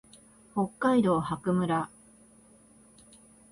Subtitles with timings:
[0.53, 1.87] 北海道泊村